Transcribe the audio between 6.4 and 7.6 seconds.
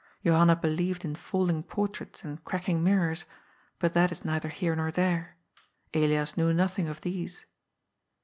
nothing of these.